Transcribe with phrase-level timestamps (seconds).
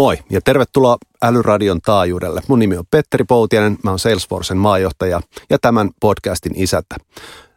[0.00, 2.40] Moi ja tervetuloa Älyradion taajuudelle.
[2.48, 6.96] Mun nimi on Petteri Poutianen, mä oon Salesforcen maajohtaja ja tämän podcastin isäntä.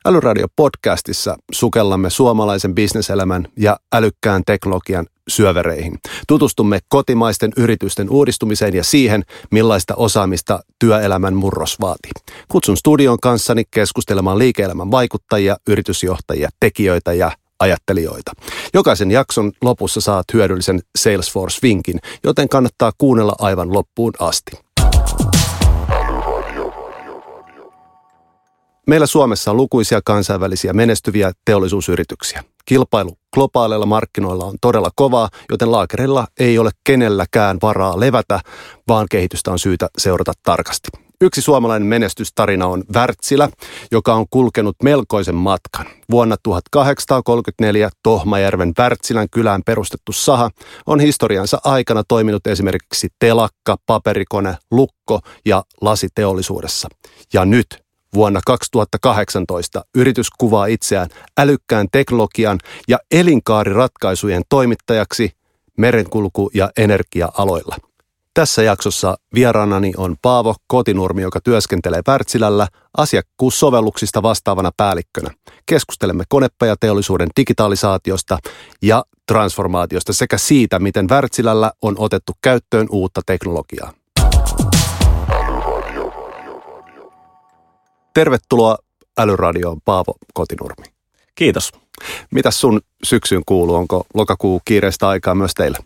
[0.05, 5.99] Älyradio podcastissa sukellamme suomalaisen bisneselämän ja älykkään teknologian syövereihin.
[6.27, 12.11] Tutustumme kotimaisten yritysten uudistumiseen ja siihen, millaista osaamista työelämän murros vaatii.
[12.47, 17.31] Kutsun studion kanssani keskustelemaan liike-elämän vaikuttajia, yritysjohtajia, tekijöitä ja
[17.63, 18.31] ajattelijoita.
[18.73, 24.51] Jokaisen jakson lopussa saat hyödyllisen Salesforce-vinkin, joten kannattaa kuunnella aivan loppuun asti.
[28.87, 32.43] Meillä Suomessa on lukuisia kansainvälisiä menestyviä teollisuusyrityksiä.
[32.65, 38.39] Kilpailu globaaleilla markkinoilla on todella kovaa, joten laakerilla ei ole kenelläkään varaa levätä,
[38.87, 40.89] vaan kehitystä on syytä seurata tarkasti.
[41.23, 43.49] Yksi suomalainen menestystarina on Wärtsilä,
[43.91, 45.85] joka on kulkenut melkoisen matkan.
[46.11, 50.49] Vuonna 1834 Tohmajärven Wärtsilän kylään perustettu saha
[50.85, 56.87] on historiansa aikana toiminut esimerkiksi telakka, paperikone, lukko ja lasiteollisuudessa.
[57.33, 57.83] Ja nyt
[58.15, 65.31] vuonna 2018 yritys kuvaa itseään älykkään teknologian ja elinkaariratkaisujen toimittajaksi
[65.77, 67.92] merenkulku- ja energia-aloilla.
[68.33, 72.67] Tässä jaksossa vieraanani on Paavo Kotinurmi, joka työskentelee Wärtsilällä
[72.97, 75.29] asiakkuussovelluksista vastaavana päällikkönä.
[75.65, 78.37] Keskustelemme konepajateollisuuden digitalisaatiosta
[78.81, 83.93] ja transformaatiosta sekä siitä, miten Wärtsilällä on otettu käyttöön uutta teknologiaa.
[88.13, 88.77] Tervetuloa
[89.17, 90.85] Älyradioon Paavo Kotinurmi.
[91.35, 91.71] Kiitos.
[92.31, 93.75] Mitäs sun syksyyn kuuluu?
[93.75, 95.77] Onko lokakuu kiireistä aikaa myös teille?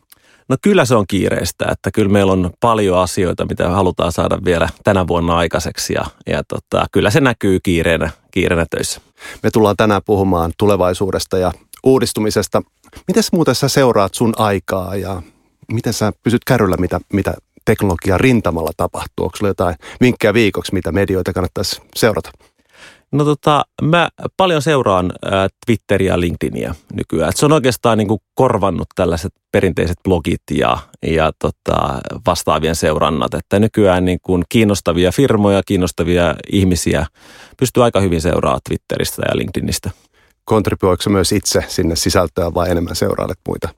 [0.49, 4.69] No kyllä se on kiireistä, että kyllä meillä on paljon asioita, mitä halutaan saada vielä
[4.83, 9.01] tänä vuonna aikaiseksi ja, ja tota, kyllä se näkyy kiireenä, kiireenä töissä.
[9.43, 11.51] Me tullaan tänään puhumaan tulevaisuudesta ja
[11.83, 12.61] uudistumisesta.
[13.07, 15.21] Miten muuten sä seuraat sun aikaa ja
[15.71, 17.33] miten sä pysyt kärryllä, mitä, mitä
[17.65, 19.25] teknologia rintamalla tapahtuu?
[19.25, 22.31] Onko sulla jotain vinkkejä viikoksi, mitä medioita kannattaisi seurata?
[23.11, 27.29] No tota, mä paljon seuraan ää, Twitteriä ja LinkedInia nykyään.
[27.29, 33.33] Et se on oikeastaan niin kuin korvannut tällaiset perinteiset blogit ja, ja tota, vastaavien seurannat.
[33.33, 37.05] Että nykyään niin kuin kiinnostavia firmoja, kiinnostavia ihmisiä
[37.57, 39.91] pystyy aika hyvin seuraamaan Twitteristä ja LinkedInistä.
[40.43, 43.69] Kontribuoiko myös itse sinne sisältöä vai enemmän seurailet muita?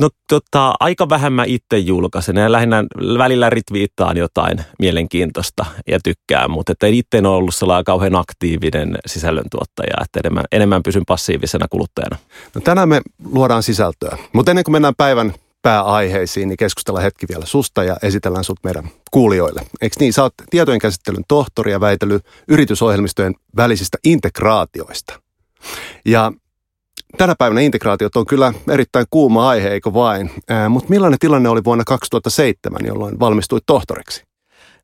[0.00, 2.84] No tota, aika vähän mä itse julkaisen ja lähinnä
[3.18, 8.98] välillä ritviittaan jotain mielenkiintoista ja tykkään, mutta että itse en ole ollut sellainen kauhean aktiivinen
[9.06, 12.16] sisällöntuottaja, että enemmän, enemmän pysyn passiivisena kuluttajana.
[12.54, 17.46] No tänään me luodaan sisältöä, mutta ennen kuin mennään päivän pääaiheisiin, niin keskustellaan hetki vielä
[17.46, 19.62] susta ja esitellään sut meidän kuulijoille.
[19.80, 20.12] Eikö niin?
[20.12, 25.20] Sä oot tietojen käsittelyn tohtori ja väitellyt yritysohjelmistojen välisistä integraatioista.
[26.04, 26.32] Ja
[27.18, 30.30] Tänä päivänä integraatiot on kyllä erittäin kuuma aihe, eikö vain?
[30.68, 34.24] Mutta millainen tilanne oli vuonna 2007, jolloin valmistuit tohtoriksi?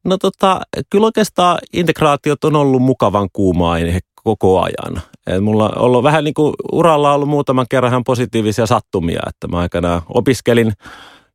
[0.04, 0.60] No tota,
[0.90, 5.02] kyllä oikeastaan integraatiot on ollut mukavan kuuma aihe koko ajan.
[5.26, 9.58] Et mulla on ollut vähän niin kuin uralla ollut muutaman kerran positiivisia sattumia, että mä
[9.58, 10.72] aikanaan opiskelin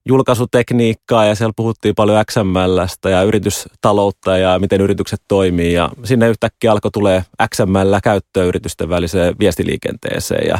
[0.08, 5.74] julkaisutekniikkaa ja siellä puhuttiin paljon XMLstä ja yritystaloutta ja miten yritykset toimii.
[5.74, 7.24] Ja sinne yhtäkkiä alkoi tulee
[7.56, 10.48] XML käyttöön yritysten väliseen viestiliikenteeseen.
[10.48, 10.58] Ja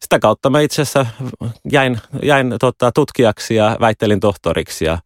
[0.00, 1.06] sitä kautta mä itse asiassa
[1.72, 4.84] jäin, jäin tota, tutkijaksi ja väittelin tohtoriksi.
[4.84, 4.98] Ja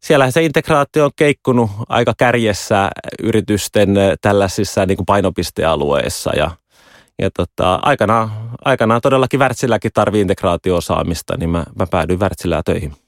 [0.00, 2.90] siellä se integraatio on keikkunut aika kärjessä
[3.22, 6.30] yritysten tällaisissa niin kuin painopistealueissa.
[6.36, 6.50] Ja
[7.22, 8.30] ja tota, aikanaan,
[8.64, 13.07] aikanaan todellakin Wärtsilläkin tarvii integraatio-osaamista, niin mä, mä päädyin Wärtsilää töihin.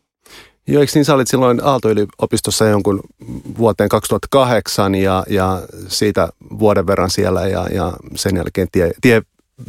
[0.71, 3.01] Joo, eikö niin sä olit silloin Aalto-yliopistossa jonkun
[3.59, 9.23] vuoteen 2008 ja, ja siitä vuoden verran siellä ja, ja sen jälkeen tie, tie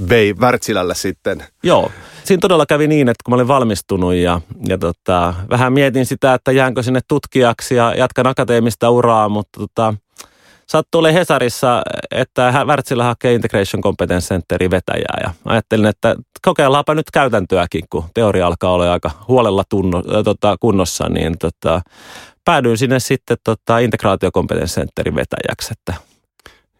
[0.09, 1.43] vei Wärtsilälle sitten.
[1.63, 1.91] Joo,
[2.23, 6.33] siinä todella kävi niin, että kun mä olin valmistunut ja, ja tota, vähän mietin sitä,
[6.33, 9.93] että jäänkö sinne tutkijaksi ja jatkan akateemista uraa, mutta tota,
[10.71, 11.81] sattuu oli Hesarissa,
[12.11, 18.47] että Wärtsilä hakee Integration Competence Centerin vetäjää ja ajattelin, että kokeillaanpa nyt käytäntöäkin, kun teoria
[18.47, 21.81] alkaa olla aika huolella tunno, äh, tota, kunnossa, niin tota,
[22.45, 25.71] päädyin sinne sitten tota, Integraatio Competence Centerin vetäjäksi.
[25.71, 25.93] Että.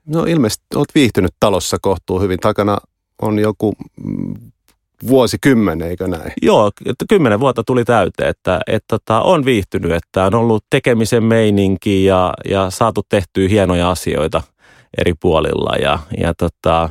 [0.06, 2.40] No ilmeisesti olet viihtynyt talossa kohtuu hyvin.
[2.40, 2.78] Takana
[3.22, 3.74] on joku
[4.04, 4.51] mm,
[5.08, 6.32] vuosikymmen, eikö näin?
[6.42, 11.24] Joo, että kymmenen vuotta tuli täyteen, että, että tota, on viihtynyt, että on ollut tekemisen
[11.24, 14.42] meininki ja, ja saatu tehtyä hienoja asioita
[14.98, 16.90] eri puolilla ja, ja tota,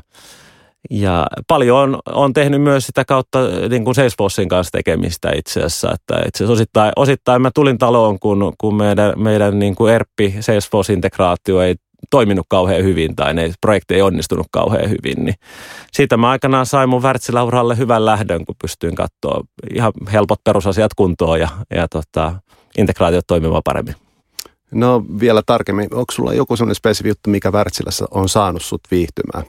[0.91, 5.93] ja paljon on, on tehnyt myös sitä kautta niin kuin Salesforcein kanssa tekemistä itse asiassa.
[5.95, 10.35] Että itse asiassa osittain, osittain mä tulin taloon, kun, kun meidän, meidän niin kuin ERPI
[10.41, 11.75] Salesforce-integraatio ei
[12.11, 15.35] toiminut kauhean hyvin tai ne projekti ei onnistunut kauhean hyvin, niin
[15.93, 19.45] siitä mä aikanaan sain mun Wärtsilauralle hyvän lähdön, kun pystyin katsoa
[19.75, 22.35] ihan helpot perusasiat kuntoon ja, ja tota,
[22.79, 23.95] integraatiot toimimaan paremmin.
[24.71, 29.45] No vielä tarkemmin, onko sulla joku sellainen spesifi juttu, mikä Wärtsilässä on saanut sut viihtymään?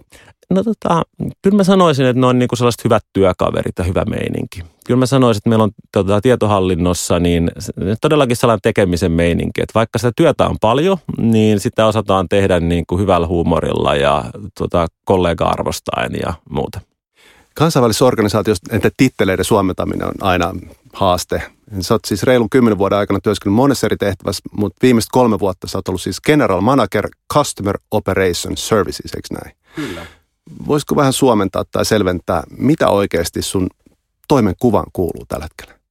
[0.52, 1.02] No tota,
[1.42, 4.64] kyllä mä sanoisin, että ne on niinku sellaiset hyvät työkaverit ja hyvä meininki.
[4.86, 7.52] Kyllä mä sanoisin, että meillä on tota, tietohallinnossa niin
[8.02, 12.86] todellakin sellainen tekemisen meininki, että vaikka sitä työtä on paljon, niin sitä osataan tehdä niin
[12.88, 14.24] kuin hyvällä huumorilla ja
[14.58, 16.82] tota, kollega arvostaen ja muuta.
[17.56, 20.54] Kansainvälisessä organisaatiossa entä titteleiden suomentaminen on aina
[20.94, 21.42] haaste.
[21.80, 25.68] Sä oot siis reilun kymmenen vuoden aikana työskennellyt monessa eri tehtävässä, mutta viimeiset kolme vuotta
[25.68, 29.56] sä oot ollut siis General Manager Customer Operation Services, eikö näin?
[29.76, 30.06] Kyllä.
[30.68, 33.68] Voisiko vähän suomentaa tai selventää, mitä oikeasti sun
[34.28, 35.82] toimenkuvan kuuluu tällä hetkellä?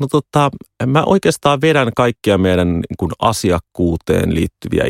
[0.00, 0.50] No tota,
[0.86, 4.84] mä oikeastaan vedän kaikkia meidän niin kuin asiakkuuteen liittyviä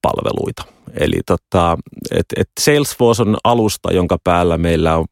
[0.00, 0.64] IT-palveluita.
[1.00, 1.78] Eli tota,
[2.10, 5.04] et, et Salesforce on alusta, jonka päällä meillä on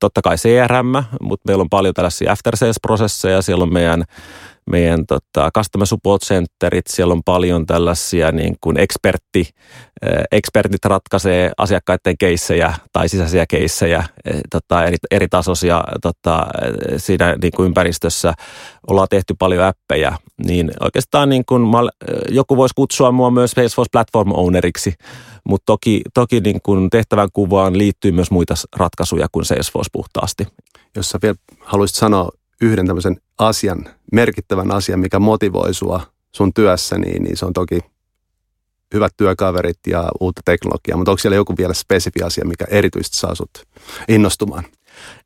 [0.00, 3.42] totta kai CRM, mutta meillä on paljon tällaisia after sales-prosesseja.
[3.42, 4.04] Siellä on meidän
[4.70, 9.50] meidän tota, customer support centerit, siellä on paljon tällaisia niin kuin ekspertti,
[10.32, 14.04] ekspertit ratkaisee asiakkaiden keissejä tai sisäisiä keissejä
[14.50, 16.46] tota, eri, eri tasoisia tota,
[16.96, 18.34] siinä niin kuin ympäristössä.
[18.86, 21.62] Ollaan tehty paljon appeja, niin oikeastaan niin kuin,
[22.28, 24.94] joku voisi kutsua mua myös Salesforce Platform Owneriksi,
[25.44, 30.46] mutta toki, toki niin kuin tehtävän kuvaan liittyy myös muita ratkaisuja kuin Salesforce puhtaasti.
[30.96, 36.00] Jos sä vielä haluaisit sanoa yhden tämmöisen asian, merkittävän asian, mikä motivoi sua
[36.32, 37.78] sun työssä, niin, niin se on toki
[38.94, 43.34] hyvät työkaverit ja uutta teknologiaa, mutta onko siellä joku vielä spesifi asia, mikä erityisesti saa
[43.34, 43.50] sut
[44.08, 44.64] innostumaan?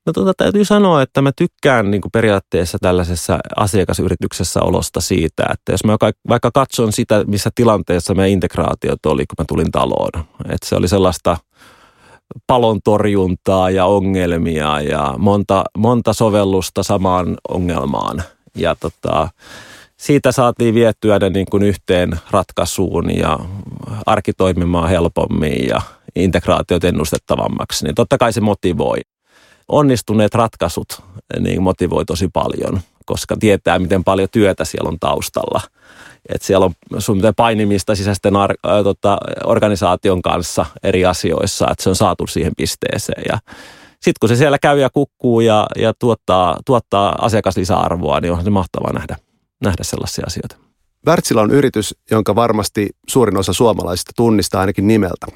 [0.06, 5.72] No tuota, täytyy sanoa, että mä tykkään niin kuin periaatteessa tällaisessa asiakasyrityksessä olosta siitä, että
[5.72, 5.96] jos mä
[6.28, 10.10] vaikka katson sitä, missä tilanteessa meidän integraatiot oli, kun mä tulin taloon,
[10.44, 11.36] että se oli sellaista–
[12.46, 18.22] palon torjuntaa ja ongelmia ja monta, monta sovellusta samaan ongelmaan.
[18.54, 19.28] Ja tota,
[19.96, 23.38] siitä saatiin viettyä ne niin kuin yhteen ratkaisuun ja
[24.06, 25.80] arki toimimaan helpommin ja
[26.16, 27.84] integraatiot ennustettavammaksi.
[27.84, 29.00] Niin totta kai se motivoi.
[29.68, 31.02] Onnistuneet ratkaisut
[31.40, 35.60] niin motivoi tosi paljon, koska tietää, miten paljon työtä siellä on taustalla–
[36.28, 41.96] että siellä on sun painimista sisäisten ar, tota, organisaation kanssa eri asioissa, että se on
[41.96, 43.22] saatu siihen pisteeseen.
[43.28, 43.38] Ja
[43.92, 48.50] sitten kun se siellä käy ja kukkuu ja, ja tuottaa, tuottaa asiakaslisäarvoa, niin on se
[48.50, 49.16] mahtavaa nähdä,
[49.64, 50.56] nähdä sellaisia asioita.
[51.06, 55.26] Wärtsilä on yritys, jonka varmasti suurin osa suomalaisista tunnistaa ainakin nimeltä.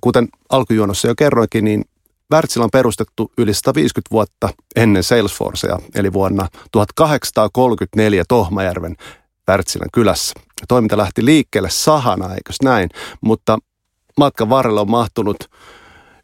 [0.00, 1.84] Kuten alkujuonossa jo kerroinkin, niin
[2.32, 8.96] Wärtsilä on perustettu yli 150 vuotta ennen Salesforcea, eli vuonna 1834 Tohmajärven
[9.50, 10.34] Wärtsilän kylässä.
[10.68, 12.88] Toiminta lähti liikkeelle sahana, eikös näin,
[13.20, 13.58] mutta
[14.16, 15.36] matkan varrella on mahtunut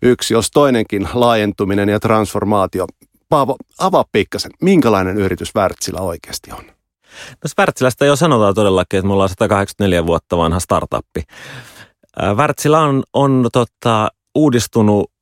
[0.02, 2.86] yksi, jos toinenkin laajentuminen ja transformaatio.
[3.28, 6.64] Paavo, avaa pikkasen, minkälainen yritys Wärtsilä oikeasti on?
[7.40, 11.22] Tässä Wärtsilästä jo sanotaan todellakin, että me ollaan 184 vuotta vanha startuppi.
[12.36, 15.13] Wärtsilä on, on tota, uudistunut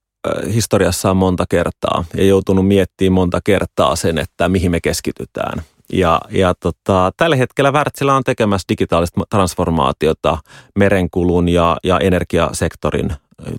[0.55, 5.63] historiassaan monta kertaa ja joutunut miettimään monta kertaa sen, että mihin me keskitytään.
[5.93, 10.39] Ja, ja tota, tällä hetkellä Wärtsilä on tekemässä digitaalista transformaatiota
[10.79, 13.13] merenkulun ja, ja energiasektorin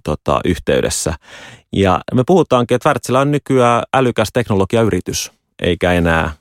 [0.03, 1.13] tota, yhteydessä.
[1.73, 6.31] Ja me puhutaankin, että Wärtsilä on nykyään älykäs teknologiayritys, eikä enää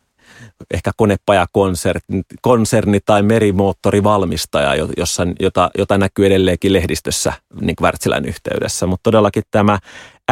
[0.75, 8.87] ehkä konepajakonserni konserni tai merimoottorivalmistaja, jossa, jota, jota näkyy edelleenkin lehdistössä niin Wärtsilän yhteydessä.
[8.87, 9.79] Mutta todellakin tämä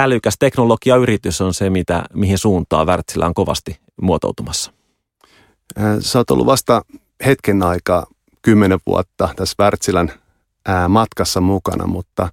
[0.00, 4.72] älykäs teknologiayritys on se, mitä, mihin suuntaan Wärtsilä on kovasti muotoutumassa.
[5.78, 6.82] Äh, sä oot ollut vasta
[7.26, 8.06] hetken aikaa,
[8.42, 10.12] kymmenen vuotta tässä Wärtsilän
[10.68, 12.28] äh, matkassa mukana, mutta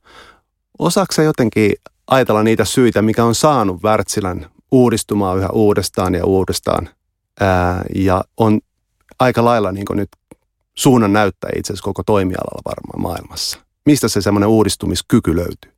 [0.79, 1.71] osaako jotenkin
[2.07, 6.89] ajatella niitä syitä, mikä on saanut Wärtsilän uudistumaan yhä uudestaan ja uudestaan
[7.39, 8.59] ää, ja on
[9.19, 10.09] aika lailla niin nyt
[10.75, 13.59] suunnan näyttää itse asiassa koko toimialalla varmaan maailmassa.
[13.85, 15.76] Mistä se semmoinen uudistumiskyky löytyy?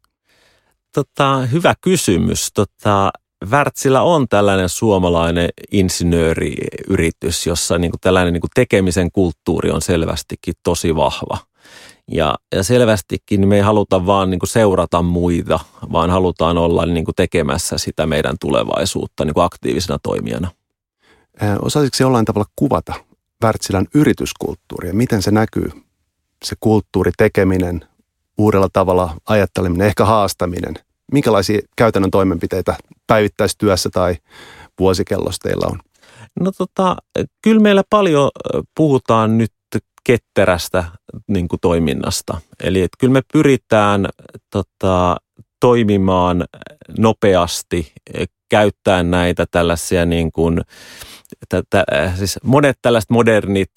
[0.94, 2.50] Tota, hyvä kysymys.
[2.54, 3.12] Tota,
[3.50, 10.54] Wärtsilä on tällainen suomalainen insinööriyritys, jossa niin kuin tällainen niin kuin tekemisen kulttuuri on selvästikin
[10.64, 11.38] tosi vahva.
[12.12, 15.60] Ja, ja selvästikin me ei haluta vaan niin kuin seurata muita,
[15.92, 20.52] vaan halutaan olla niin kuin tekemässä sitä meidän tulevaisuutta niin kuin aktiivisena toimijana.
[21.62, 22.94] Osaisitko jollain tavalla kuvata
[23.44, 24.94] Wärtsilän yrityskulttuuria?
[24.94, 25.72] Miten se näkyy,
[26.46, 27.86] se kulttuuri, tekeminen,
[28.40, 30.74] uudella tavalla ajatteleminen, ehkä haastaminen?
[31.12, 32.78] Minkälaisia käytännön toimenpiteitä
[33.08, 34.16] päivittäistyössä tai
[34.80, 35.80] vuosikellossa teillä on?
[36.40, 36.96] No tota,
[37.42, 38.30] kyllä meillä paljon
[38.78, 39.52] puhutaan nyt
[40.04, 40.84] ketterästä
[41.28, 42.42] niin kuin toiminnasta.
[42.64, 44.08] Eli että kyllä me pyritään
[44.52, 45.18] tota,
[45.60, 46.46] toimimaan
[46.98, 47.92] nopeasti,
[48.50, 50.62] käyttää näitä tällaisia niin kuin,
[51.50, 51.84] tätä,
[52.16, 53.72] siis monet tällaiset modernit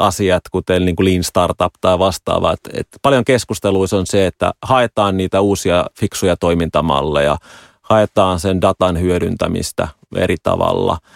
[0.00, 5.16] asiat, kuten niin kuin Lean Startup tai vastaavat, että paljon keskusteluissa on se, että haetaan
[5.16, 7.36] niitä uusia fiksuja toimintamalleja,
[7.82, 10.98] haetaan sen datan hyödyntämistä eri tavalla–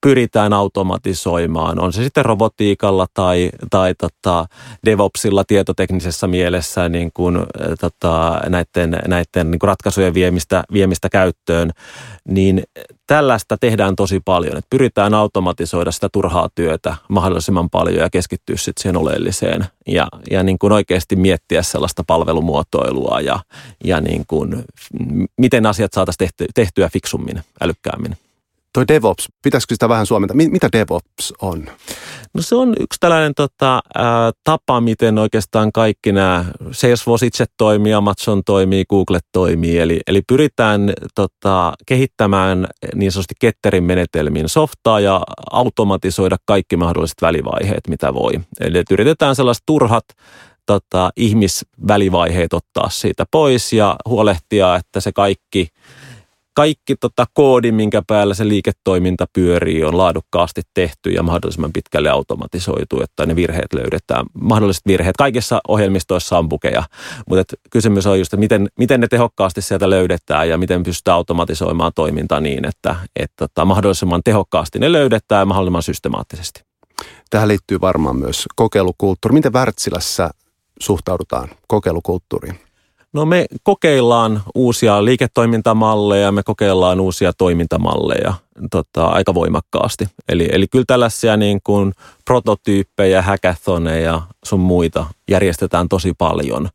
[0.00, 4.46] pyritään automatisoimaan, on se sitten robotiikalla tai, tai tota
[4.86, 7.38] DevOpsilla tietoteknisessä mielessä niin kuin,
[7.80, 11.70] tota, näiden, näiden niin kuin ratkaisujen viemistä, viemistä käyttöön,
[12.28, 12.62] niin
[13.06, 14.56] tällaista tehdään tosi paljon.
[14.56, 20.42] Että pyritään automatisoida sitä turhaa työtä mahdollisimman paljon ja keskittyä sitten siihen oleelliseen ja, ja
[20.42, 23.40] niin kuin oikeasti miettiä sellaista palvelumuotoilua ja,
[23.84, 24.64] ja niin kuin,
[25.36, 28.16] miten asiat saataisiin tehtyä fiksummin, älykkäämmin
[28.72, 30.34] toi DevOps, pitäisikö sitä vähän suomenta?
[30.34, 31.64] Mitä DevOps on?
[32.34, 37.94] No se on yksi tällainen tota, ää, tapa, miten oikeastaan kaikki nämä Salesforce itse toimii,
[37.94, 39.78] Amazon toimii, Google toimii.
[39.78, 47.88] Eli, eli pyritään tota, kehittämään niin sanotusti ketterin menetelmiin softaa ja automatisoida kaikki mahdolliset välivaiheet,
[47.88, 48.32] mitä voi.
[48.60, 50.04] Eli yritetään sellaiset turhat
[50.66, 55.68] tota, ihmisvälivaiheet ottaa siitä pois ja huolehtia, että se kaikki–
[56.60, 63.02] kaikki tota koodi, minkä päällä se liiketoiminta pyörii, on laadukkaasti tehty ja mahdollisimman pitkälle automatisoitu,
[63.02, 64.26] että ne virheet löydetään.
[64.40, 65.16] Mahdolliset virheet.
[65.16, 66.82] Kaikissa ohjelmistoissa on bukeja,
[67.28, 71.92] mutta kysymys on just, että miten, miten ne tehokkaasti sieltä löydetään ja miten pystytään automatisoimaan
[71.94, 76.62] toiminta niin, että, että tota, mahdollisimman tehokkaasti ne löydetään ja mahdollisimman systemaattisesti.
[77.30, 79.34] Tähän liittyy varmaan myös kokeilukulttuuri.
[79.34, 80.30] Miten Wärtsilässä
[80.80, 82.69] suhtaudutaan kokeilukulttuuriin?
[83.12, 88.34] No me kokeillaan uusia liiketoimintamalleja, me kokeillaan uusia toimintamalleja
[88.70, 90.08] tota, aika voimakkaasti.
[90.28, 91.92] Eli, eli kyllä tällaisia niin kuin
[92.24, 96.68] prototyyppejä, hackathoneja sun muita järjestetään tosi paljon,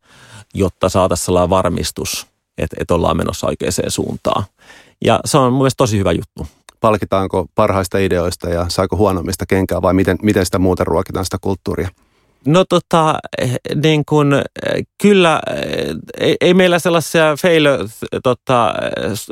[0.54, 2.28] jotta saataisiin sellainen varmistus,
[2.58, 4.44] että, että ollaan menossa oikeaan suuntaan.
[5.06, 6.48] Ja se on mun tosi hyvä juttu.
[6.80, 11.90] Palkitaanko parhaista ideoista ja saako huonommista kenkää vai miten, miten sitä muuten ruokitaan sitä kulttuuria?
[12.48, 13.20] No tota,
[13.84, 14.42] niin kun,
[15.02, 15.42] kyllä,
[16.20, 17.66] ei, ei meillä sellaisia fail
[18.24, 18.74] tota,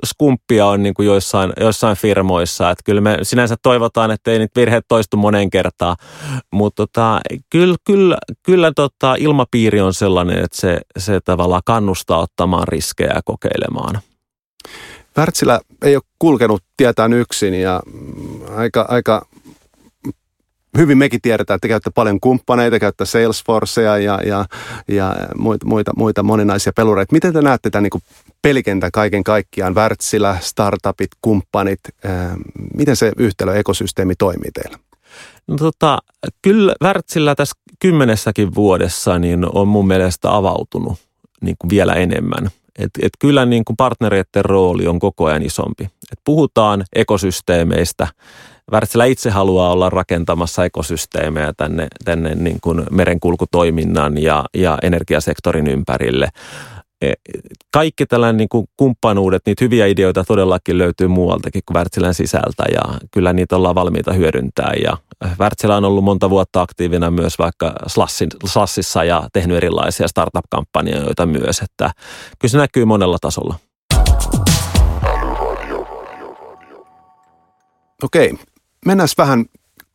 [0.05, 2.69] skumppia on niin kuin joissain, joissain firmoissa.
[2.69, 5.95] Että kyllä me sinänsä toivotaan, että ei niitä virheet toistu moneen kertaan.
[6.51, 12.67] Mutta tota, kyllä, kyllä, kyllä tota, ilmapiiri on sellainen, että se, se tavallaan kannustaa ottamaan
[12.67, 13.99] riskejä ja kokeilemaan.
[15.17, 17.81] Wärtsilä ei ole kulkenut tietään yksin ja
[18.55, 19.25] aika, aika
[20.77, 24.45] hyvin mekin tiedetään, että te käytte paljon kumppaneita, käytte Salesforcea ja, ja,
[24.87, 27.13] ja muita, muita, muita moninaisia pelureita.
[27.13, 28.03] Miten te näette tämän niin
[28.41, 32.35] pelikentän kaiken kaikkiaan, Wärtsilä, startupit, kumppanit, ää,
[32.73, 34.77] miten se yhtälö ekosysteemi toimii teillä?
[35.47, 35.97] No tota,
[36.41, 40.99] kyllä Wärtsilä tässä kymmenessäkin vuodessa niin on mun mielestä avautunut
[41.41, 42.49] niin kuin vielä enemmän.
[42.79, 45.83] Et, et kyllä niin kuin partnereiden rooli on koko ajan isompi.
[45.83, 48.07] Et puhutaan ekosysteemeistä,
[48.71, 56.29] Wärtsilä itse haluaa olla rakentamassa ekosysteemejä tänne, tänne niin kuin merenkulkutoiminnan ja, ja energiasektorin ympärille.
[57.01, 57.13] E,
[57.71, 62.81] kaikki tällainen niin kuin kumppanuudet, niitä hyviä ideoita todellakin löytyy muualtakin kuin Wärtsilän sisältä ja
[63.11, 64.73] kyllä niitä ollaan valmiita hyödyntää.
[64.83, 64.97] Ja
[65.39, 67.73] Wärtsilä on ollut monta vuotta aktiivina myös vaikka
[68.45, 71.91] Slassissa ja tehnyt erilaisia startup-kampanjoita myös, että
[72.39, 73.55] kyllä se näkyy monella tasolla.
[78.03, 78.33] Okei,
[78.85, 79.45] mennään vähän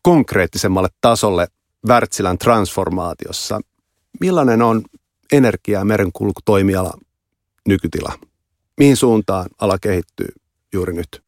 [0.03, 1.49] konkreettisemmalle tasolle
[1.89, 3.61] Wärtsilän transformaatiossa.
[4.21, 4.83] Millainen on
[5.33, 6.93] energia- ja merenkulkutoimiala
[7.69, 8.13] nykytila?
[8.77, 10.29] Mihin suuntaan ala kehittyy
[10.73, 11.23] juuri nyt?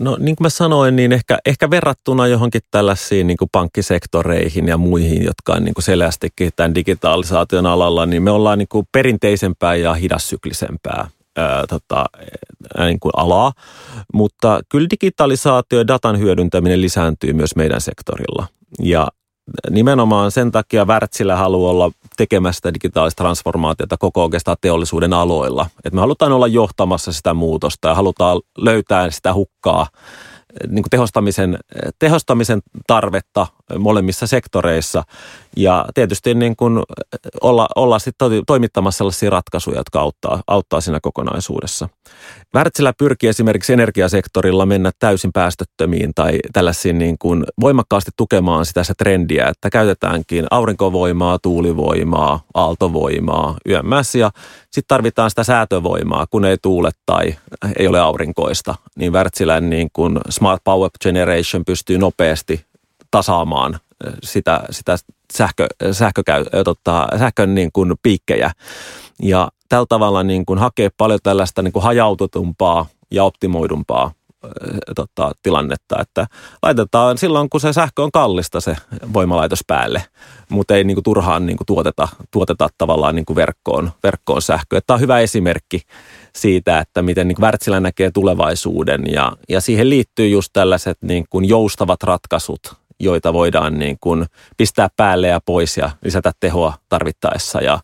[0.00, 4.76] No niin kuin mä sanoin, niin ehkä, ehkä verrattuna johonkin tällaisiin niin kuin pankkisektoreihin ja
[4.76, 9.74] muihin, jotka on niin kuin selvästikin tämän digitalisaation alalla, niin me ollaan niin kuin perinteisempää
[9.74, 11.08] ja hidassyklisempää
[11.68, 12.04] tota,
[12.78, 13.52] niin kuin alaa,
[14.14, 18.46] mutta kyllä digitalisaatio ja datan hyödyntäminen lisääntyy myös meidän sektorilla.
[18.82, 19.08] Ja
[19.70, 25.66] nimenomaan sen takia Wärtsilä haluaa olla tekemässä digitaalista transformaatiota koko oikeastaan teollisuuden aloilla.
[25.84, 29.86] Et me halutaan olla johtamassa sitä muutosta ja halutaan löytää sitä hukkaa
[30.68, 31.58] niin kuin tehostamisen,
[31.98, 33.46] tehostamisen tarvetta
[33.78, 35.02] molemmissa sektoreissa
[35.56, 36.82] ja tietysti niin kuin
[37.40, 38.14] olla, olla sit
[38.46, 41.88] toimittamassa sellaisia ratkaisuja, jotka auttaa, auttaa siinä kokonaisuudessa.
[42.54, 48.94] Wärtsilä pyrkii esimerkiksi energiasektorilla mennä täysin päästöttömiin tai tällaisiin niin kuin voimakkaasti tukemaan sitä se
[48.98, 54.30] trendiä, että käytetäänkin aurinkovoimaa, tuulivoimaa, aaltovoimaa, yömmäs ja
[54.62, 57.34] sitten tarvitaan sitä säätövoimaa, kun ei tuule tai
[57.78, 62.65] ei ole aurinkoista, niin Wärtsilän niin kuin Smart Power Generation pystyy nopeasti
[63.16, 63.78] tasaamaan
[64.22, 64.96] sitä, sitä
[65.32, 68.50] sähkö, sähkökäy, tota, sähkön niin kuin piikkejä.
[69.22, 74.12] Ja tällä tavalla niin kuin hakee paljon tällaista niin kuin hajautetumpaa ja optimoidumpaa
[74.96, 76.26] tota, tilannetta, että
[76.62, 78.76] laitetaan silloin, kun se sähkö on kallista se
[79.12, 80.02] voimalaitos päälle,
[80.48, 84.80] mutta ei niin kuin, turhaan niin kuin, tuoteta, tuoteta tavallaan niin kuin verkkoon, verkkoon sähköä.
[84.86, 85.80] Tämä on hyvä esimerkki
[86.36, 91.44] siitä, että miten niin Wärtsilä näkee tulevaisuuden ja, ja siihen liittyy just tällaiset niin kuin
[91.44, 94.26] joustavat ratkaisut, joita voidaan niin kuin
[94.56, 97.80] pistää päälle ja pois ja lisätä tehoa tarvittaessa ja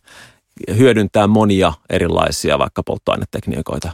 [0.77, 3.91] hyödyntää monia erilaisia vaikka polttoainetekniikoita.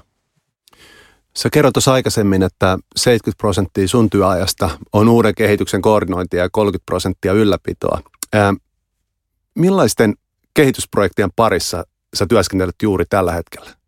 [1.37, 6.85] Sä kerroit tuossa aikaisemmin, että 70 prosenttia sun työajasta on uuden kehityksen koordinointia ja 30
[6.85, 8.01] prosenttia ylläpitoa.
[8.33, 8.53] Ää,
[9.55, 10.13] millaisten
[10.53, 11.83] kehitysprojektien parissa
[12.13, 13.78] sä työskentelet juuri tällä hetkellä?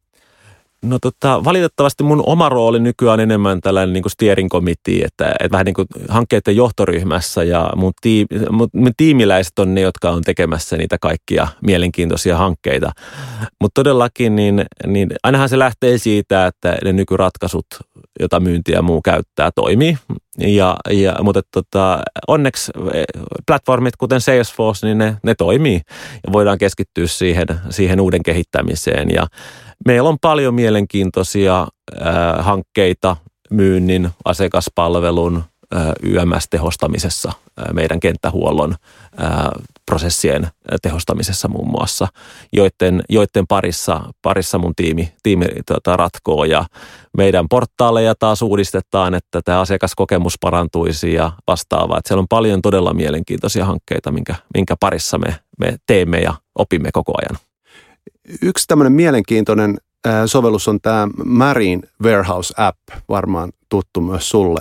[0.85, 5.51] No tota, valitettavasti mun oma rooli nykyään on enemmän tällainen niin steering committee, että, että
[5.51, 10.21] vähän niin kuin hankkeiden johtoryhmässä ja mun, tiim, mun, mun tiimiläiset on ne, jotka on
[10.21, 12.91] tekemässä niitä kaikkia mielenkiintoisia hankkeita.
[13.61, 17.65] Mutta todellakin, niin, niin ainahan se lähtee siitä, että ne nykyratkaisut,
[18.19, 19.97] joita myynti ja muu käyttää, toimii.
[20.37, 23.03] Ja, ja, mutta tota, onneksi eh,
[23.47, 25.81] platformit kuten Salesforce, niin ne, ne toimii
[26.27, 29.09] ja voidaan keskittyä siihen, siihen uuden kehittämiseen.
[29.09, 29.27] Ja
[29.85, 33.17] meillä on paljon mielenkiintoisia äh, hankkeita
[33.51, 35.43] myynnin, asiakaspalvelun,
[35.75, 38.75] äh, YMS-tehostamisessa, äh, meidän kenttähuollon
[39.21, 39.29] äh,
[39.85, 40.47] prosessien
[40.81, 42.07] tehostamisessa muun muassa,
[42.53, 46.65] joiden, joiden parissa, parissa mun tiimi, tiimi tota, ratkoo ja
[47.17, 51.97] meidän portaaleja taas uudistetaan, että tämä asiakaskokemus parantuisi ja vastaavaa.
[51.97, 56.89] Että siellä on paljon todella mielenkiintoisia hankkeita, minkä, minkä parissa me, me teemme ja opimme
[56.93, 57.50] koko ajan.
[58.41, 59.77] Yksi tämmöinen mielenkiintoinen
[60.25, 62.77] sovellus on tämä Marine Warehouse App,
[63.09, 64.59] varmaan tuttu myös sulle.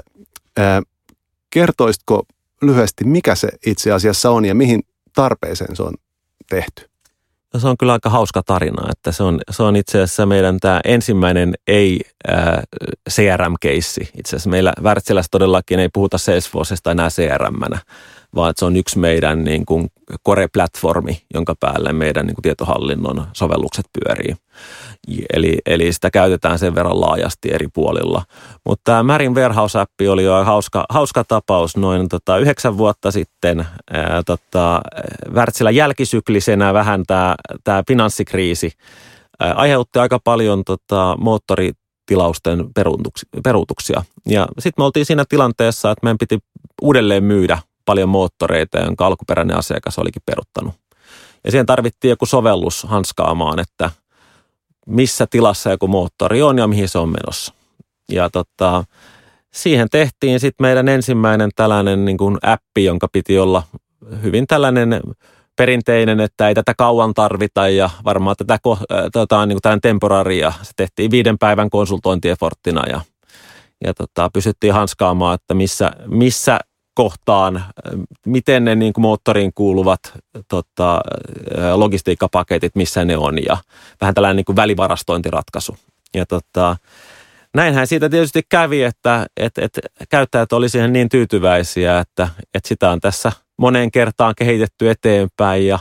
[1.51, 2.23] Kertoisitko
[2.63, 4.83] lyhyesti, mikä se itse asiassa on ja mihin
[5.15, 5.95] tarpeeseen se on
[6.49, 6.91] tehty?
[7.55, 10.59] No se on kyllä aika hauska tarina, että se on, se on itse asiassa meidän
[10.61, 14.01] tämä ensimmäinen ei-CRM-keissi.
[14.01, 17.79] Itse asiassa meillä Wärtsilässä todellakin ei puhuta Salesforcesta enää CRM-nä,
[18.35, 19.89] vaan se on yksi meidän niin kuin
[20.29, 24.37] core-platformi, jonka päälle meidän niin kuin tietohallinnon sovellukset pyörii.
[25.33, 28.23] Eli, eli sitä käytetään sen verran laajasti eri puolilla.
[28.67, 33.67] Mutta tämä Marin Warehouse-appi oli jo hauska, hauska tapaus noin tota, yhdeksän vuotta sitten.
[34.27, 34.81] Tota,
[35.33, 38.73] Wärtsilä jälkisyklisenä vähän tämä, tämä finanssikriisi
[39.41, 42.67] ää, aiheutti aika paljon tota, moottoritilausten
[43.45, 44.03] peruutuksia.
[44.27, 46.39] Ja sitten me oltiin siinä tilanteessa, että meidän piti
[46.83, 47.59] uudelleen myydä
[47.91, 50.75] paljon moottoreita, jonka alkuperäinen asiakas olikin peruttanut.
[51.45, 53.91] Ja siihen tarvittiin joku sovellus hanskaamaan, että
[54.87, 57.55] missä tilassa joku moottori on ja mihin se on menossa.
[58.13, 58.85] Ja tota,
[59.55, 63.63] siihen tehtiin sitten meidän ensimmäinen tällainen niin kuin appi, jonka piti olla
[64.23, 65.01] hyvin tällainen
[65.57, 68.59] perinteinen, että ei tätä kauan tarvita ja varmaan tätä
[69.13, 70.53] tota, niin kuin temporaria.
[70.63, 73.01] Se tehtiin viiden päivän konsultointieforttina ja,
[73.85, 76.61] ja tota, pysyttiin hanskaamaan, että missä, missä
[76.95, 77.65] kohtaan,
[78.27, 80.01] miten ne niin kuin moottoriin kuuluvat
[80.49, 81.01] tota,
[81.75, 83.57] logistiikkapaketit, missä ne on ja
[84.01, 85.77] vähän tällainen niin kuin välivarastointiratkaisu.
[86.15, 86.77] Ja tota,
[87.55, 92.91] näinhän siitä tietysti kävi, että et, et, käyttäjät oli siihen niin tyytyväisiä, että et sitä
[92.91, 95.79] on tässä moneen kertaan kehitetty eteenpäin ja,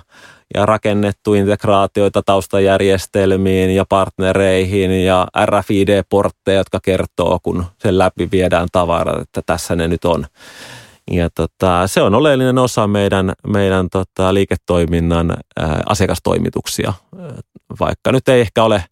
[0.56, 9.22] ja rakennettu integraatioita taustajärjestelmiin ja partnereihin ja RFID-portteja, jotka kertoo, kun sen läpi viedään tavarat,
[9.22, 10.26] että tässä ne nyt on.
[11.12, 16.94] Ja tota, se on oleellinen osa meidän, meidän tota, liiketoiminnan ää, asiakastoimituksia,
[17.80, 18.84] vaikka nyt ei ehkä ole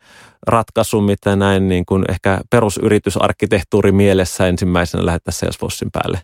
[0.47, 6.21] ratkaisu, mitä näin niin kuin ehkä perusyritysarkkitehtuuri mielessä ensimmäisenä lähdettäisiin Salesforcein päälle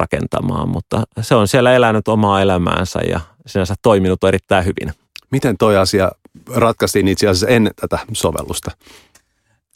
[0.00, 4.94] rakentamaan, mutta se on siellä elänyt omaa elämäänsä ja sinänsä toiminut erittäin hyvin.
[5.30, 6.10] Miten toi asia
[6.54, 8.70] ratkaistiin itse asiassa ennen tätä sovellusta?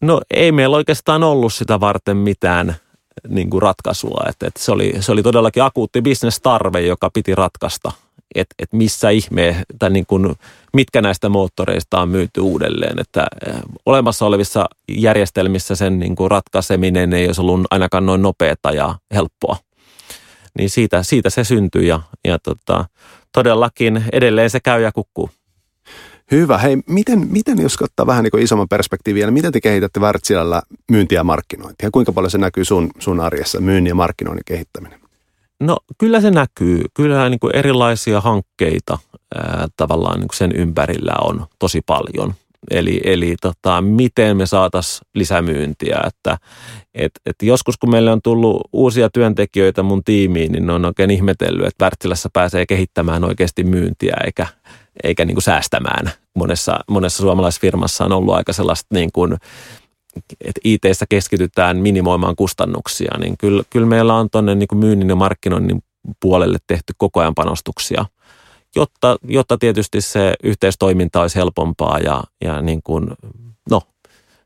[0.02, 2.74] No ei meillä oikeastaan ollut sitä varten mitään–
[3.29, 4.25] niin kuin ratkaisua.
[4.29, 7.92] Että, että se, oli, se oli todellakin akuutti bisnestarve, joka piti ratkaista,
[8.35, 10.35] että, että missä ihme, tai niin kuin,
[10.73, 13.01] mitkä näistä moottoreista on myyty uudelleen.
[13.01, 13.55] Että eh,
[13.87, 19.57] olemassa olevissa järjestelmissä sen niin kuin ratkaiseminen ei olisi ollut ainakaan noin nopeata ja helppoa.
[20.59, 22.85] Niin siitä, siitä se syntyi ja, ja tota,
[23.33, 25.31] todellakin edelleen se käy ja kukkuu.
[26.30, 26.58] Hyvä.
[26.58, 31.18] Hei, miten, miten jos ottaa vähän niin isomman perspektiiviä, niin miten te kehitätte Wärtsilällä myyntiä
[31.18, 31.90] ja markkinointia?
[31.92, 35.00] Kuinka paljon se näkyy sun, sun arjessa, myynnin ja markkinoinnin kehittäminen?
[35.60, 36.84] No kyllä se näkyy.
[36.94, 38.98] Kyllä niin kuin erilaisia hankkeita
[39.34, 42.34] ää, tavallaan niin kuin sen ympärillä on tosi paljon.
[42.70, 46.00] Eli, eli tota, miten me saataisiin lisämyyntiä.
[46.06, 46.38] Että,
[46.94, 51.10] et, et joskus kun meille on tullut uusia työntekijöitä mun tiimiin, niin ne on oikein
[51.10, 54.46] ihmetellyt, että Wärtsilässä pääsee kehittämään oikeasti myyntiä eikä,
[55.04, 56.12] eikä niin kuin säästämään.
[56.34, 59.36] Monessa, monessa suomalaisessa firmassa on ollut aika sellaista niin kuin
[60.40, 65.82] että IT-ssä keskitytään minimoimaan kustannuksia, niin kyllä, kyllä meillä on tuonne niin myynnin ja markkinoinnin
[66.20, 68.04] puolelle tehty koko ajan panostuksia,
[68.76, 73.06] jotta, jotta tietysti se yhteistoiminta olisi helpompaa ja, ja niin kuin,
[73.70, 73.82] no,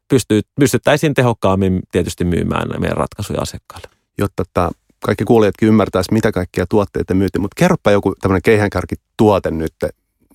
[0.08, 3.88] pystyy, pystyttäisiin tehokkaammin tietysti myymään meidän ratkaisuja asiakkaille.
[4.18, 4.70] Jotta tämä
[5.04, 9.74] kaikki kuulijatkin ymmärtäisi, mitä kaikkia tuotteita myytiin, mutta kerropa joku tämmöinen keihänkärkituote nyt,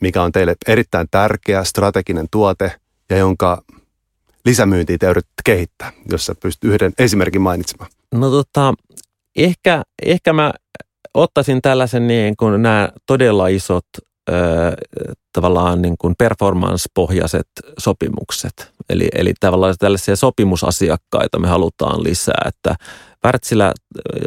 [0.01, 2.71] mikä on teille erittäin tärkeä strateginen tuote
[3.09, 3.63] ja jonka
[4.45, 7.91] lisämyyntiä te yritätte kehittää, jos sä pystyt yhden esimerkin mainitsemaan?
[8.13, 8.73] No tota,
[9.35, 10.53] ehkä, ehkä mä
[11.13, 13.85] ottaisin tällaisen niin kuin nämä todella isot
[15.33, 17.47] tavallaan niin kuin performance-pohjaiset
[17.79, 18.71] sopimukset.
[18.89, 22.75] Eli, eli tavallaan tällaisia sopimusasiakkaita me halutaan lisää, että
[23.25, 23.73] Wärtsilä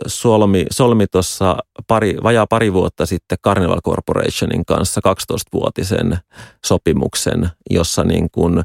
[0.06, 6.18] solmi, solmi tuossa pari, vajaa pari vuotta sitten Carnival Corporationin kanssa 12-vuotisen
[6.66, 8.62] sopimuksen, jossa niin kuin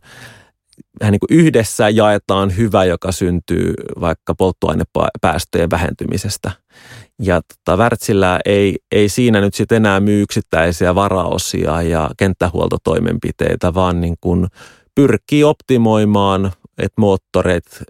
[0.99, 6.51] vähän niin kuin yhdessä jaetaan hyvä, joka syntyy vaikka polttoainepäästöjen vähentymisestä.
[7.21, 14.01] Ja tota, Wärtsilä ei, ei siinä nyt sitten enää myy yksittäisiä varaosia ja kenttähuoltotoimenpiteitä, vaan
[14.01, 14.47] niin kuin
[14.95, 17.83] pyrkii optimoimaan, että moottoreet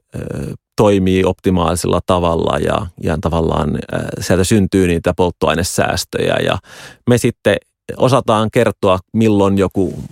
[0.75, 3.79] toimii optimaalisella tavalla ja, ja tavallaan
[4.19, 6.57] sieltä syntyy niitä polttoainesäästöjä ja
[7.09, 7.57] me sitten
[7.97, 10.03] osataan kertoa, milloin joku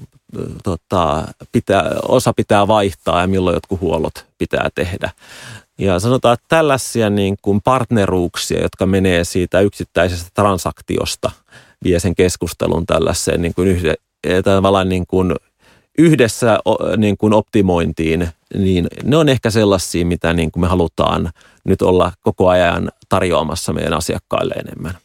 [0.64, 5.10] tota, pitää, osa pitää vaihtaa ja milloin jotkut huollot pitää tehdä.
[5.78, 11.32] Ja sanotaan, että tällaisia niin kuin partneruuksia, jotka menee siitä yksittäisestä transaktiosta,
[11.84, 13.96] vie sen keskustelun tällaiseen niin kuin yhde,
[14.44, 15.36] tavallaan niin kuin
[15.98, 16.60] yhdessä
[16.98, 21.32] niin kuin optimointiin, niin ne on ehkä sellaisia, mitä niin kuin me halutaan
[21.64, 24.98] nyt olla koko ajan tarjoamassa meidän asiakkaille enemmän.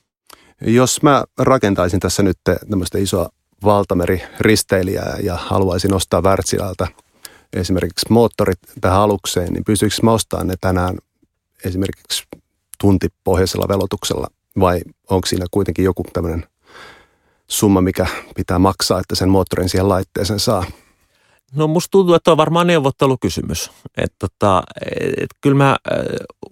[0.61, 2.39] Jos mä rakentaisin tässä nyt
[2.71, 3.29] tämmöistä isoa
[3.65, 6.89] valtameriristeilijää ja haluaisin ostaa Wärtsilältä
[7.53, 10.99] esimerkiksi moottorit tähän alukseen, niin pystyykö mä ostamaan ne tänään
[11.65, 12.25] esimerkiksi
[12.81, 14.27] tuntipohjaisella velotuksella
[14.61, 16.47] vai onko siinä kuitenkin joku tämmöinen
[17.49, 20.65] summa, mikä pitää maksaa, että sen moottorin siihen laitteeseen saa?
[21.55, 23.71] No musta tuntuu, että on varmaan neuvottelukysymys.
[23.97, 24.63] Että tota,
[25.17, 25.77] et kyllä mä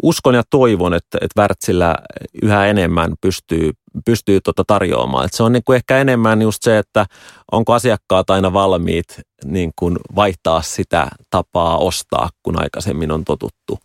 [0.02, 1.94] uskon ja toivon, että, että Wärtsilä
[2.42, 3.72] yhä enemmän pystyy
[4.04, 5.24] pystyy tuota tarjoamaan.
[5.24, 7.06] Et se on niin kuin ehkä enemmän just se, että
[7.52, 9.72] onko asiakkaat aina valmiit niin
[10.14, 13.78] vaihtaa sitä tapaa ostaa, kun aikaisemmin on totuttu.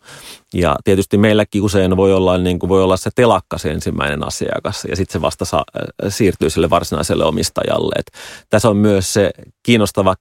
[0.54, 4.84] Ja tietysti meilläkin usein voi olla, niin kuin voi olla se telakka se ensimmäinen asiakas
[4.88, 5.64] ja sitten se vasta saa,
[6.08, 7.94] siirtyy sille varsinaiselle omistajalle.
[7.98, 8.10] Et
[8.50, 9.30] tässä on myös se
[9.62, 10.14] kiinnostava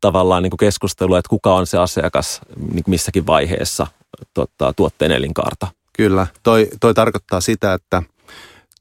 [0.00, 2.40] tavallaan niin kuin keskustelu, että kuka on se asiakas
[2.72, 3.86] niin missäkin vaiheessa
[4.34, 5.66] tota, tuotteen elinkaarta.
[5.92, 8.02] Kyllä, toi, toi tarkoittaa sitä, että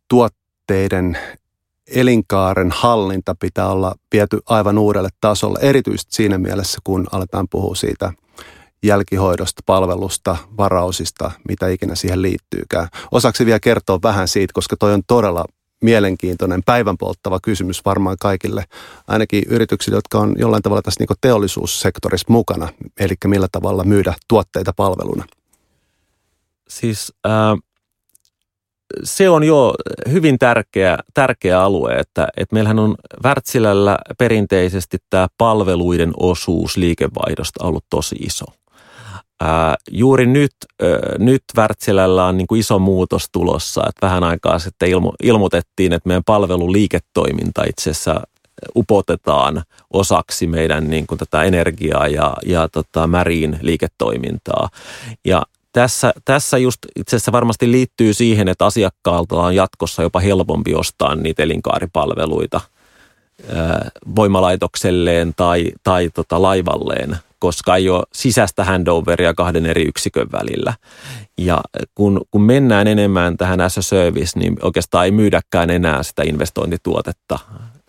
[0.08, 0.34] tuot,
[0.68, 1.18] tuotteiden
[1.88, 8.14] elinkaaren hallinta pitää olla viety aivan uudelle tasolle, erityisesti siinä mielessä, kun aletaan puhua siitä
[8.84, 12.88] jälkihoidosta, palvelusta, varausista, mitä ikinä siihen liittyykään.
[13.12, 15.46] Osaksi vielä kertoa vähän siitä, koska toi on todella
[15.82, 18.64] mielenkiintoinen, päivän polttava kysymys varmaan kaikille,
[19.08, 24.74] ainakin yrityksille, jotka on jollain tavalla tässä niin teollisuussektorissa mukana, eli millä tavalla myydä tuotteita
[24.74, 25.26] palveluna.
[26.70, 27.32] Siis äh,
[29.04, 29.74] se on jo
[30.12, 37.86] hyvin tärkeä, tärkeä alue, että, että meillähän on Wärtsilällä perinteisesti tämä palveluiden osuus liikevaihdosta ollut
[37.90, 38.46] tosi iso.
[39.42, 44.60] Ää, juuri nyt, ää, nyt Wärtsilällä on niin kuin iso muutos tulossa, että vähän aikaa
[44.60, 48.22] sitten ilmo, ilmoitettiin, että meidän palveluliiketoiminta itse asiassa
[48.76, 54.70] upotetaan osaksi meidän niin kuin tätä energiaa ja, ja tota, märiin liiketoimintaa.
[55.26, 60.76] Ja tässä, tässä just itse asiassa varmasti liittyy siihen, että asiakkaalta on jatkossa jopa helpompi
[60.76, 62.62] ostaa niitä elinkaaripalveluita
[64.16, 70.74] voimalaitokselleen tai, tai tota laivalleen, koska ei ole sisäistä handoveria kahden eri yksikön välillä.
[71.38, 71.62] Ja
[71.96, 77.40] kun, kun mennään enemmän tähän as a service, niin oikeastaan ei myydäkään enää sitä investointituotetta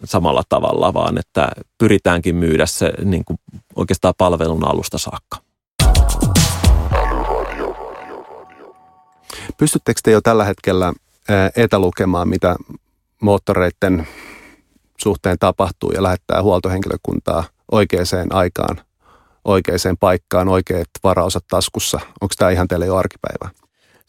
[0.04, 3.38] samalla tavalla, vaan että pyritäänkin myydä se niin kuin
[3.76, 5.47] oikeastaan palvelun alusta saakka.
[9.58, 10.92] Pystyttekö te jo tällä hetkellä
[11.56, 12.56] etälukemaan, mitä
[13.22, 14.08] moottoreiden
[14.98, 18.80] suhteen tapahtuu ja lähettää huoltohenkilökuntaa oikeaan aikaan,
[19.44, 22.00] oikeaan paikkaan, oikeat varaosat taskussa?
[22.20, 23.50] Onko tämä ihan teille jo arkipäivää?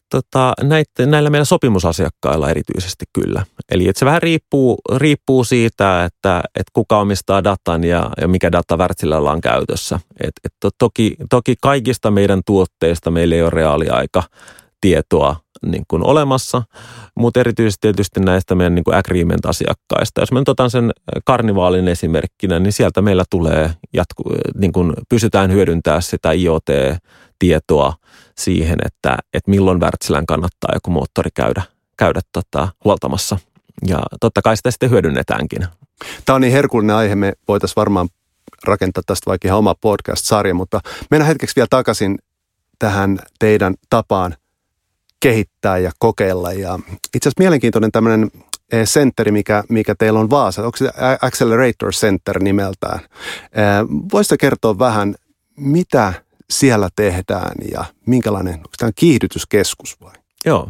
[0.09, 3.45] Tota, näitä, näillä meillä sopimusasiakkailla erityisesti kyllä.
[3.71, 8.51] Eli että se vähän riippuu, riippuu siitä, että, että kuka omistaa datan ja, ja mikä
[8.51, 9.99] data Wärtsilällä on käytössä.
[10.23, 14.23] Et, et toki, toki kaikista meidän tuotteista meillä ei ole reaaliaika
[14.81, 16.63] tietoa niin kuin olemassa,
[17.15, 20.21] mutta erityisesti tietysti näistä meidän niin kuin agreement-asiakkaista.
[20.21, 20.91] Jos me nyt otan sen
[21.25, 24.23] karnivaalin esimerkkinä, niin sieltä meillä tulee, jatku,
[24.57, 26.65] niin kuin pysytään hyödyntämään sitä IoT
[27.39, 27.93] tietoa
[28.37, 31.61] siihen, että, että milloin Wärtsilän kannattaa joku moottori käydä,
[31.97, 33.37] käydä tota, huoltamassa.
[33.87, 35.67] Ja totta kai sitä sitten hyödynnetäänkin.
[36.25, 38.07] Tämä on niin herkullinen aihe, me voitaisiin varmaan
[38.65, 40.79] rakentaa tästä vaikka ihan oma podcast-sarja, mutta
[41.11, 42.17] mennään hetkeksi vielä takaisin
[42.79, 44.35] tähän teidän tapaan
[45.19, 46.53] kehittää ja kokeilla.
[46.53, 46.79] Ja
[47.15, 48.31] itse asiassa mielenkiintoinen tämmöinen
[48.85, 50.65] centeri, mikä, mikä teillä on Vaasa.
[50.65, 52.99] Onko se Accelerator Center nimeltään?
[54.13, 55.15] Voisitko kertoa vähän,
[55.55, 56.13] mitä
[56.49, 60.13] siellä tehdään ja minkälainen, onko tämä kiihdytyskeskus vai?
[60.45, 60.69] Joo.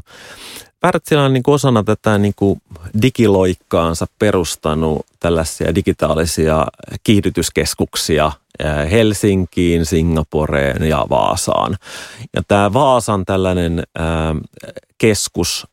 [0.85, 2.61] Wärtsilä on niin kuin osana tätä niin kuin
[3.01, 6.65] digiloikkaansa perustanut tällaisia digitaalisia
[7.03, 8.31] kiihdytyskeskuksia
[8.91, 11.77] Helsinkiin, Singaporeen ja Vaasaan.
[12.33, 13.83] Ja tämä Vaasan tällainen
[14.97, 15.67] keskus,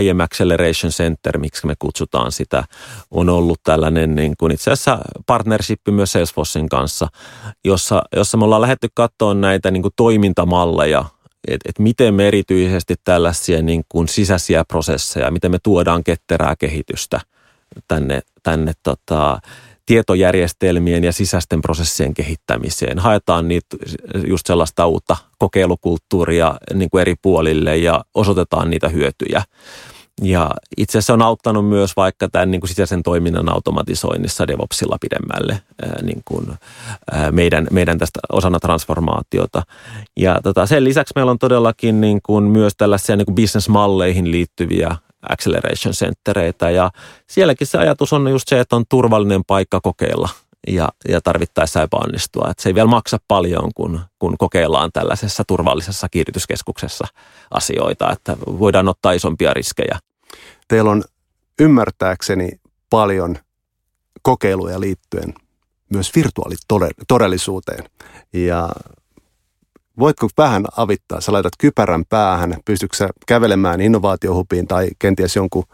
[0.00, 2.64] IM Acceleration Center, miksi me kutsutaan sitä,
[3.10, 7.08] on ollut tällainen niin kuin itse asiassa partnership myös Salesforcein kanssa,
[7.64, 11.04] jossa, jossa me ollaan lähdetty katsoa näitä niin kuin toimintamalleja–
[11.50, 17.20] että et miten me erityisesti tällaisia niin kuin sisäisiä prosesseja, miten me tuodaan ketterää kehitystä
[17.88, 19.38] tänne, tänne tota,
[19.86, 22.98] tietojärjestelmien ja sisäisten prosessien kehittämiseen.
[22.98, 23.76] Haetaan niitä
[24.26, 29.42] just sellaista uutta kokeilukulttuuria niin kuin eri puolille ja osoitetaan niitä hyötyjä.
[30.22, 35.60] Ja itse asiassa on auttanut myös vaikka tämän niin kuin sisäisen toiminnan automatisoinnissa DevOpsilla pidemmälle
[36.02, 36.46] niin kuin,
[37.30, 39.62] meidän, meidän tästä osana transformaatiota.
[40.16, 44.96] Ja tota, sen lisäksi meillä on todellakin niin kuin myös tällaisia niin kuin business-malleihin liittyviä
[45.28, 46.90] acceleration centereitä ja
[47.26, 50.28] sielläkin se ajatus on just se, että on turvallinen paikka kokeilla
[50.68, 52.48] ja, ja tarvittaessa epäonnistua.
[52.50, 57.06] Että se ei vielä maksa paljon, kun, kun kokeillaan tällaisessa turvallisessa kiihdytyskeskuksessa
[57.50, 59.98] asioita, että voidaan ottaa isompia riskejä.
[60.68, 61.04] Teillä on
[61.60, 62.50] ymmärtääkseni
[62.90, 63.36] paljon
[64.22, 65.34] kokeiluja liittyen
[65.92, 67.84] myös virtuaalitodellisuuteen.
[68.32, 68.68] Ja
[69.98, 71.20] voitko vähän avittaa?
[71.20, 75.64] Sä laitat kypärän päähän, pystytkö kävelemään innovaatiohupiin tai kenties jonkun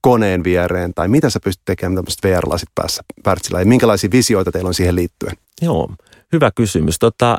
[0.00, 4.68] koneen viereen, tai mitä sä pystyt tekemään tämmöiset VR-lasit päässä Pärtsillä, ja minkälaisia visioita teillä
[4.68, 5.36] on siihen liittyen?
[5.62, 5.90] Joo,
[6.32, 6.98] hyvä kysymys.
[6.98, 7.38] Tota,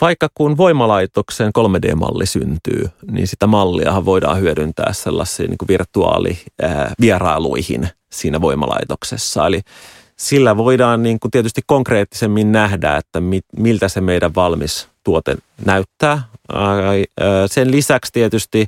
[0.00, 9.46] vaikka kun voimalaitoksen 3D-malli syntyy, niin sitä malliahan voidaan hyödyntää sellaisiin niin virtuaalivierailuihin siinä voimalaitoksessa.
[9.46, 9.60] Eli
[10.18, 13.22] sillä voidaan niin kuin tietysti konkreettisemmin nähdä, että
[13.56, 16.22] miltä se meidän valmis tuote näyttää.
[17.46, 18.66] Sen lisäksi tietysti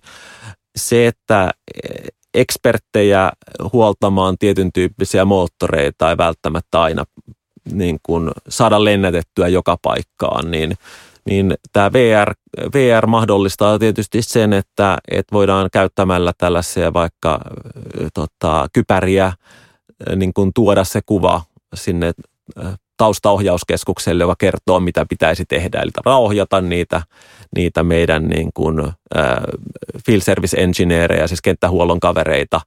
[0.76, 1.50] se, että
[2.34, 3.32] eksperttejä
[3.72, 7.04] huoltamaan tietyn tyyppisiä moottoreita ei välttämättä aina
[7.72, 10.74] niin kuin saada lennätettyä joka paikkaan, niin,
[11.24, 12.34] niin tämä VR,
[12.74, 17.40] VR mahdollistaa tietysti sen, että, että voidaan käyttämällä tällaisia vaikka
[18.14, 19.32] tota, kypäriä
[20.16, 21.42] niin kuin tuoda se kuva
[21.74, 22.12] sinne
[22.96, 25.80] taustaohjauskeskukselle, joka kertoo, mitä pitäisi tehdä.
[25.80, 27.02] Eli rauhoita niitä,
[27.56, 29.36] niitä meidän niin kuin, äh,
[30.06, 32.60] field service engineerejä, siis kenttähuollon kavereita,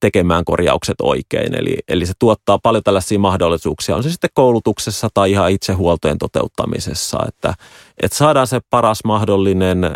[0.00, 1.54] tekemään korjaukset oikein.
[1.54, 6.18] Eli, eli se tuottaa paljon tällaisia mahdollisuuksia, on se sitten koulutuksessa tai ihan itse huoltojen
[6.18, 7.54] toteuttamisessa, että,
[8.02, 9.90] että saadaan se paras mahdollinen ää,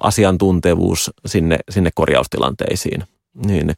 [0.00, 3.04] asiantuntevuus sinne, sinne korjaustilanteisiin.
[3.46, 3.74] Niin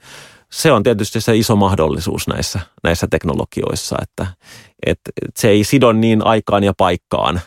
[0.50, 4.26] se on tietysti se iso mahdollisuus näissä, näissä teknologioissa, että,
[4.87, 7.40] että se ei sido niin aikaan ja paikkaan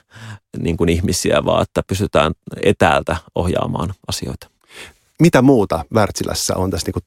[0.57, 2.33] niin kuin ihmisiä, vaan että pystytään
[2.63, 4.47] etäältä ohjaamaan asioita.
[5.19, 7.05] Mitä muuta Wärtsilässä on tässä niin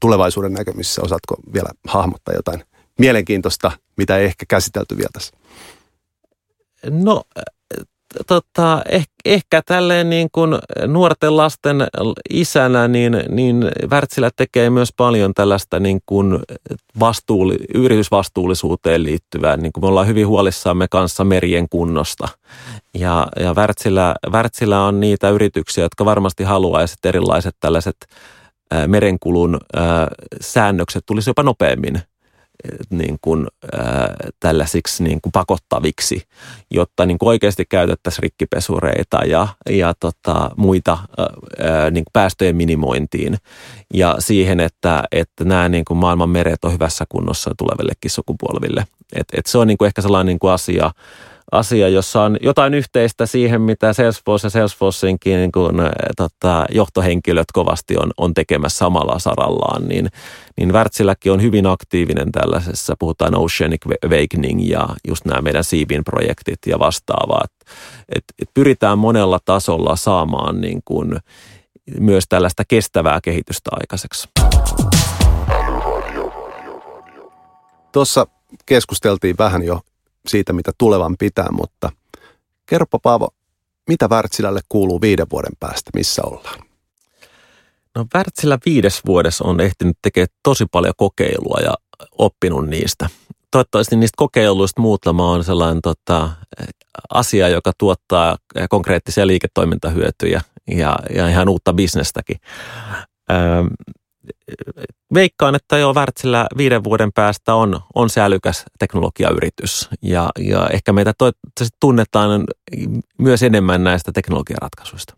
[0.00, 1.02] tulevaisuuden näkemissä?
[1.02, 2.64] Osaatko vielä hahmottaa jotain
[2.98, 5.36] mielenkiintoista, mitä ei ehkä käsitelty vielä tässä?
[6.90, 7.22] No
[8.26, 11.76] tota, ehkä, ehkä tälleen niin kuin nuorten lasten
[12.30, 16.38] isänä, niin, niin Wärtsilä tekee myös paljon tällaista niin kuin
[17.00, 19.56] vastuulli, yritysvastuullisuuteen liittyvää.
[19.56, 22.28] Niin kuin me ollaan hyvin huolissaamme kanssa merien kunnosta.
[22.94, 27.96] Ja, ja Wärtsilä, Wärtsilä on niitä yrityksiä, jotka varmasti haluaisivat erilaiset tällaiset
[28.86, 29.60] merenkulun
[30.40, 32.02] säännökset tulisi jopa nopeammin
[32.90, 33.46] niin kuin,
[34.40, 36.22] tällaisiksi niin kuin pakottaviksi,
[36.70, 40.98] jotta niin kuin oikeasti käytettäisiin rikkipesureita ja, ja tota, muita
[41.90, 43.36] niin kuin päästöjen minimointiin
[43.94, 48.86] ja siihen, että, että nämä niin kuin maailman meret on hyvässä kunnossa tulevillekin sukupolville.
[49.12, 50.90] Et, et se on niin kuin ehkä sellainen niin kuin asia,
[51.52, 55.76] asia, jossa on jotain yhteistä siihen, mitä Salesforce ja Salesforceinkin niin kuin,
[56.16, 60.08] tota, johtohenkilöt kovasti on, on tekemässä samalla sarallaan, niin,
[60.56, 66.58] niin Wärtsilläkin on hyvin aktiivinen tällaisessa, puhutaan Oceanic Awakening ja just nämä meidän Siibin projektit
[66.66, 67.44] ja vastaavaa.
[68.08, 71.18] Et, et pyritään monella tasolla saamaan niin kuin,
[72.00, 74.28] myös tällaista kestävää kehitystä aikaiseksi.
[77.92, 78.26] Tuossa
[78.66, 79.80] keskusteltiin vähän jo
[80.28, 81.92] siitä, mitä tulevan pitää, mutta
[82.66, 83.28] kerropa Paavo,
[83.88, 86.58] mitä Wärtsilälle kuuluu viiden vuoden päästä, missä ollaan?
[87.94, 91.74] No Wärtsilä viides vuodessa on ehtinyt tekemään tosi paljon kokeilua ja
[92.18, 93.08] oppinut niistä.
[93.50, 96.30] Toivottavasti niistä kokeiluista muutama on sellainen tota,
[97.10, 98.36] asia, joka tuottaa
[98.70, 102.36] konkreettisia liiketoimintahyötyjä ja, ja ihan uutta bisnestäkin.
[103.30, 103.36] Öö,
[105.14, 110.92] veikkaan, että jo Wärtsilä viiden vuoden päästä on, on se älykäs teknologiayritys ja, ja ehkä
[110.92, 112.44] meitä toivottavasti tunnetaan
[113.18, 115.16] myös enemmän näistä teknologiaratkaisuista.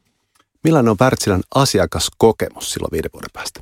[0.64, 3.60] Millainen on Wärtsilän asiakaskokemus silloin viiden vuoden päästä?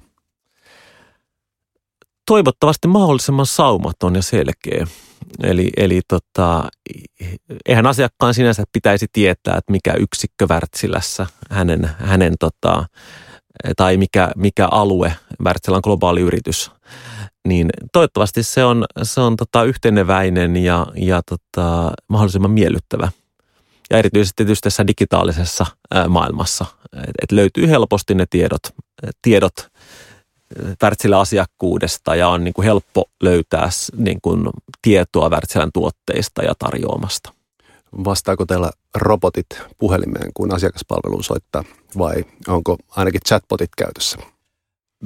[2.27, 4.87] Toivottavasti mahdollisimman saumaton ja selkeä.
[5.43, 6.69] Eli, eli tota,
[7.67, 12.85] eihän asiakkaan sinänsä pitäisi tietää, että mikä yksikkö Wärtsilässä hänen, hänen tota,
[13.77, 16.71] tai mikä, mikä alue, Wärtsilän globaali yritys,
[17.49, 23.09] niin toivottavasti se on, se on tota yhteneväinen ja, ja tota, mahdollisimman miellyttävä.
[23.91, 25.67] Ja erityisesti tietysti tässä digitaalisessa
[26.09, 28.63] maailmassa, että et löytyy helposti ne tiedot,
[29.23, 29.55] tiedot
[30.83, 34.47] Wärtsilän asiakkuudesta ja on niin kuin helppo löytää niin kuin
[34.83, 37.33] tietoa Wärtsilän tuotteista ja tarjoamasta.
[38.05, 39.47] Vastaako teillä robotit
[39.79, 41.65] puhelimeen, kun asiakaspalveluun soittaa
[41.99, 44.19] vai onko ainakin chatbotit käytössä?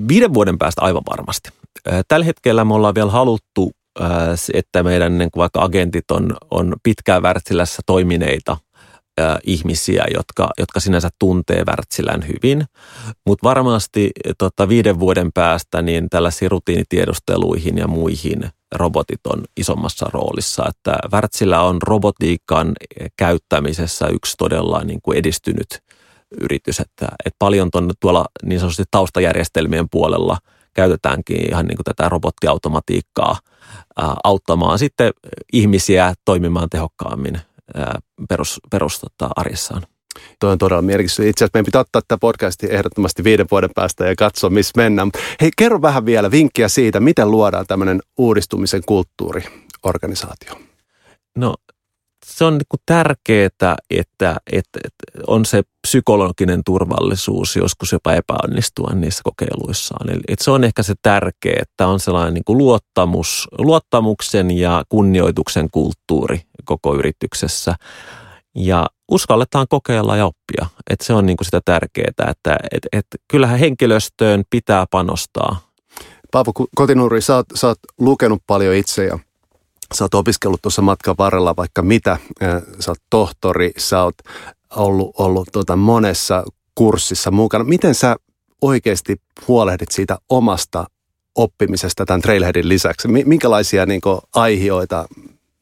[0.09, 1.51] Viiden vuoden päästä aivan varmasti.
[2.09, 3.71] Tällä hetkellä me ollaan vielä haluttu,
[4.55, 8.57] että meidän niin vaikka agentit on, on pitkään Wärtsilässä toimineita–
[9.45, 12.65] ihmisiä, jotka, jotka sinänsä tuntee Wärtsilän hyvin.
[13.27, 20.65] Mutta varmasti tota, viiden vuoden päästä niin tällaisiin rutiinitiedusteluihin ja muihin robotit on isommassa roolissa.
[20.69, 22.73] Että Wärtsilä on robotiikan
[23.17, 25.83] käyttämisessä yksi todella niin kuin edistynyt
[26.41, 26.81] yritys.
[26.81, 30.39] Että, että paljon tuonne tuolla niin sanotusti taustajärjestelmien puolella
[30.75, 33.39] käytetäänkin ihan niin kuin tätä robottiautomatiikkaa
[34.25, 35.13] auttamaan sitten
[35.53, 37.41] ihmisiä toimimaan tehokkaammin
[38.29, 39.83] perus, perus tota, arjessaan.
[40.41, 41.19] Tuo on todella merkitys.
[41.19, 45.11] Itse asiassa meidän pitää ottaa tämä podcasti ehdottomasti viiden vuoden päästä ja katsoa, missä mennään.
[45.41, 49.43] Hei, kerro vähän vielä vinkkiä siitä, miten luodaan tämmöinen uudistumisen kulttuuri
[49.83, 50.55] organisaatio.
[51.37, 51.55] No
[52.31, 54.39] se on niin tärkeää, että, että,
[54.85, 60.11] että on se psykologinen turvallisuus joskus jopa epäonnistua niissä kokeiluissaan.
[60.11, 65.69] Eli että se on ehkä se tärkeä, että on sellainen niin luottamus, luottamuksen ja kunnioituksen
[65.71, 67.75] kulttuuri koko yrityksessä.
[68.55, 70.67] Ja uskalletaan kokeilla ja oppia.
[70.91, 75.61] Että se on niin kuin sitä tärkeää, että et, et, kyllähän henkilöstöön pitää panostaa.
[76.33, 79.19] Paavo Kotinuri, sä oot, sä oot lukenut paljon itse ja
[79.95, 82.19] sä oot opiskellut tuossa matkan varrella vaikka mitä.
[82.81, 84.15] Sä oot tohtori, sä oot
[84.77, 87.65] ollut, ollut tuota monessa kurssissa mukana.
[87.65, 88.17] Miten sä
[88.61, 89.17] oikeasti
[89.49, 90.87] huolehdit siitä omasta
[91.35, 93.09] oppimisesta tämän Trailheadin lisäksi?
[93.09, 95.09] Minkälaisia niin kuin, aihioita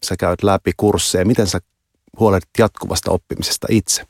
[0.04, 1.24] sä käyt läpi kursseja?
[1.24, 1.58] Miten sä
[2.18, 4.02] huolehdit jatkuvasta oppimisesta itse?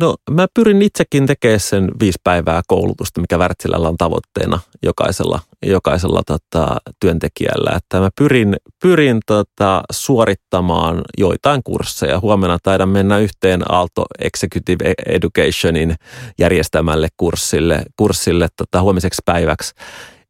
[0.00, 6.22] No mä pyrin itsekin tekemään sen viisi päivää koulutusta, mikä Wärtsilällä on tavoitteena jokaisella, jokaisella
[6.26, 7.72] tota, työntekijällä.
[7.76, 12.20] Että mä pyrin, pyrin tota, suorittamaan joitain kursseja.
[12.20, 15.94] Huomenna taidan mennä yhteen Aalto Executive Educationin
[16.38, 19.74] järjestämälle kurssille, kurssille tota, huomiseksi päiväksi.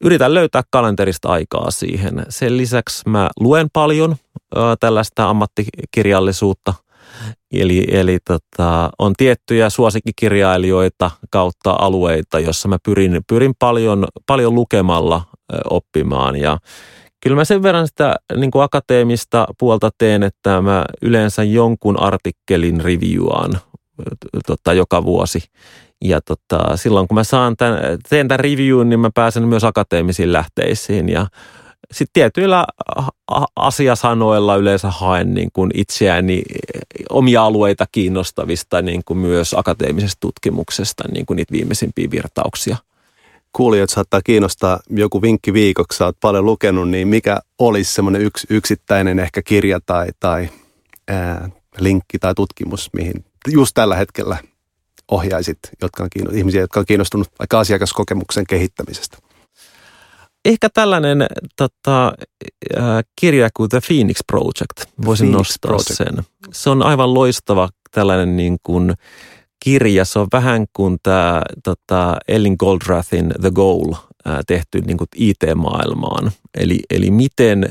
[0.05, 2.27] Yritän löytää kalenterista aikaa siihen.
[2.29, 4.17] Sen lisäksi mä luen paljon
[4.57, 6.75] ö, tällaista ammattikirjallisuutta–
[7.53, 15.23] Eli, eli tota, on tiettyjä suosikkikirjailijoita kautta alueita, jossa mä pyrin, pyrin paljon, paljon lukemalla
[15.71, 16.37] oppimaan.
[16.37, 16.59] Ja
[17.21, 22.81] kyllä mä sen verran sitä niin kuin akateemista puolta teen, että mä yleensä jonkun artikkelin
[22.81, 23.59] reviewaan
[24.47, 25.43] tota, joka vuosi.
[26.05, 30.33] Ja tota, silloin kun mä saan tämän, teen tämän reviewn, niin mä pääsen myös akateemisiin
[30.33, 31.27] lähteisiin ja
[31.91, 32.67] sitten tietyillä
[33.57, 36.43] asiasanoilla yleensä haen niin kuin itseäni
[37.11, 42.77] omia alueita kiinnostavista niin kuin myös akateemisesta tutkimuksesta niin kuin niitä viimeisimpiä virtauksia.
[43.53, 48.47] Kuulijat saattaa kiinnostaa joku vinkki viikoksi, sä oot paljon lukenut, niin mikä olisi semmoinen yks,
[48.51, 50.49] yksittäinen ehkä kirja tai, tai
[51.09, 54.37] ää, linkki tai tutkimus, mihin just tällä hetkellä
[55.09, 59.19] ohjaisit jotka on ihmisiä, jotka on kiinnostunut vaikka asiakaskokemuksen kehittämisestä?
[60.45, 61.27] Ehkä tällainen
[61.57, 62.13] tota,
[62.77, 62.85] äh,
[63.21, 65.93] kirja kuin The Phoenix Project, voisin Phoenix nostaa Project.
[65.93, 66.25] sen.
[66.53, 68.95] Se on aivan loistava tällainen niin kuin
[69.65, 70.05] kirja.
[70.05, 76.31] Se on vähän kuin tämä tota, Ellen Goldrathin The Goal äh, tehty niin kuin IT-maailmaan.
[76.55, 77.71] Eli, eli miten,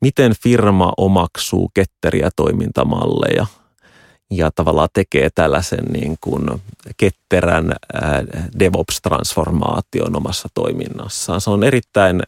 [0.00, 3.46] miten firma omaksuu ketteriä toimintamalleja–
[4.36, 6.62] ja tavallaan tekee tällaisen niin kuin
[6.96, 7.72] ketterän
[8.58, 11.40] DevOps-transformaation omassa toiminnassaan.
[11.40, 12.22] Se on erittäin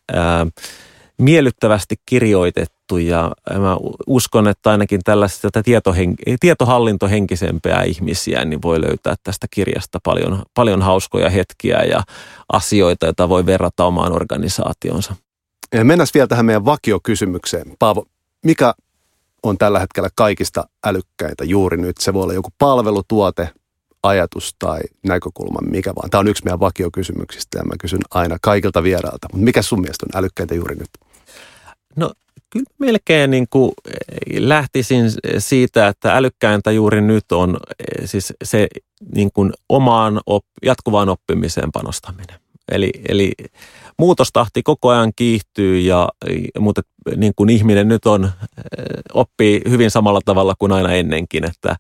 [1.19, 3.77] miellyttävästi kirjoitettu ja mä
[4.07, 11.31] uskon, että ainakin tällaista tietohen- tietohallintohenkisempiä ihmisiä niin voi löytää tästä kirjasta paljon, paljon hauskoja
[11.31, 12.03] hetkiä ja
[12.53, 15.17] asioita, joita voi verrata omaan organisaationsa.
[15.83, 17.73] Mennään vielä tähän meidän vakiokysymykseen.
[17.79, 18.07] Paavo,
[18.45, 18.75] mikä
[19.45, 21.97] on tällä hetkellä kaikista älykkäintä juuri nyt?
[22.01, 23.49] Se voi olla joku palvelutuote,
[24.03, 26.11] ajatus tai näkökulma, mikä vaan.
[26.11, 29.29] Tämä on yksi meidän vakiokysymyksistä ja mä kysyn aina kaikilta vierailta.
[29.33, 30.91] Mutta mikä sun mielestä on älykkäintä juuri nyt?
[31.97, 32.13] No
[32.51, 35.05] kyllä melkein niin kuin eh, lähtisin
[35.39, 38.67] siitä, että älykkäintä juuri nyt on eh, siis se
[39.15, 42.44] niin kuin omaan op, jatkuvaan oppimiseen panostaminen.
[42.73, 43.33] Eli, eli
[43.99, 46.09] muutostahti koko ajan kiihtyy, ja,
[46.59, 46.83] mutta
[47.17, 48.31] niin kuin ihminen nyt on,
[49.13, 51.77] oppii hyvin samalla tavalla kuin aina ennenkin, että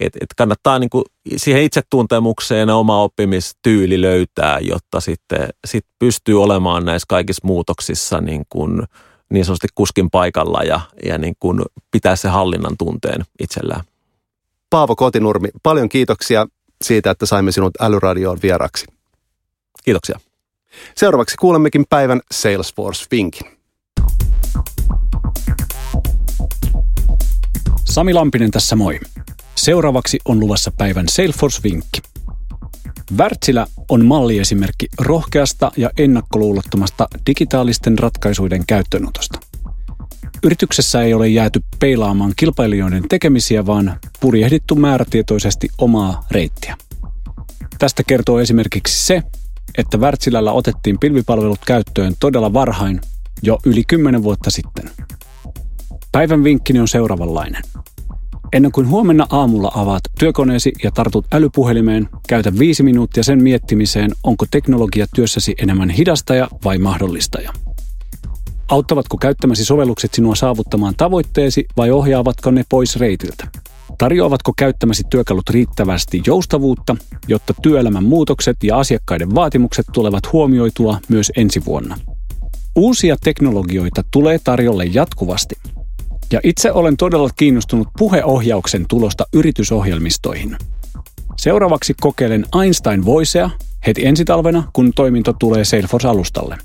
[0.00, 1.04] et, et kannattaa niin kuin
[1.36, 8.82] siihen itsetuntemukseen oma oppimistyyli löytää, jotta sitten sit pystyy olemaan näissä kaikissa muutoksissa niin kuin
[9.30, 13.84] niin sanotusti kuskin paikalla ja, ja niin kuin pitää se hallinnan tunteen itsellään.
[14.70, 16.46] Paavo Kotinurmi, paljon kiitoksia
[16.82, 18.86] siitä, että saimme sinut Älyradioon vieraksi.
[19.84, 20.20] Kiitoksia.
[20.96, 23.50] Seuraavaksi kuulemmekin päivän Salesforce-vinkin.
[27.84, 29.00] Sami Lampinen tässä moi.
[29.54, 32.00] Seuraavaksi on luvassa päivän Salesforce-vinkki.
[33.16, 39.38] Wärtsilä on malliesimerkki rohkeasta ja ennakkoluulottomasta digitaalisten ratkaisuiden käyttöönotosta.
[40.42, 46.76] Yrityksessä ei ole jääty peilaamaan kilpailijoiden tekemisiä, vaan purjehdittu määrätietoisesti omaa reittiä.
[47.78, 49.22] Tästä kertoo esimerkiksi se,
[49.78, 53.00] että Wärtsilällä otettiin pilvipalvelut käyttöön todella varhain,
[53.42, 54.90] jo yli 10 vuotta sitten.
[56.12, 57.62] Päivän vinkkini on seuraavanlainen.
[58.52, 64.46] Ennen kuin huomenna aamulla avaat työkoneesi ja tartut älypuhelimeen, käytä viisi minuuttia sen miettimiseen, onko
[64.50, 67.52] teknologia työssäsi enemmän hidastaja vai mahdollistaja.
[68.68, 73.48] Auttavatko käyttämäsi sovellukset sinua saavuttamaan tavoitteesi vai ohjaavatko ne pois reitiltä?
[73.98, 76.96] Tarjoavatko käyttämäsi työkalut riittävästi joustavuutta,
[77.28, 81.98] jotta työelämän muutokset ja asiakkaiden vaatimukset tulevat huomioitua myös ensi vuonna?
[82.76, 85.54] Uusia teknologioita tulee tarjolle jatkuvasti.
[86.32, 90.56] Ja itse olen todella kiinnostunut puheohjauksen tulosta yritysohjelmistoihin.
[91.36, 93.50] Seuraavaksi kokeilen Einstein Voicea
[93.86, 96.58] heti ensi talvena, kun toiminto tulee Salesforce-alustalle.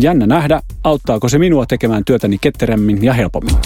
[0.00, 3.56] Jännä nähdä, auttaako se minua tekemään työtäni ketterämmin ja helpommin.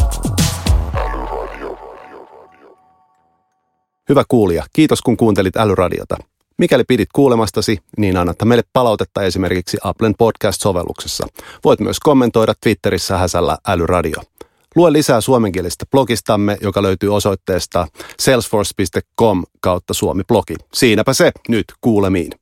[4.10, 6.16] Hyvä kuulija, kiitos kun kuuntelit Älyradiota.
[6.58, 11.26] Mikäli pidit kuulemastasi, niin annata meille palautetta esimerkiksi Applen podcast-sovelluksessa.
[11.64, 14.22] Voit myös kommentoida Twitterissä häsällä Älyradio.
[14.76, 17.86] Lue lisää suomenkielisestä blogistamme, joka löytyy osoitteesta
[18.20, 20.54] salesforce.com kautta suomi-blogi.
[20.74, 22.32] Siinäpä se, nyt kuulemiin.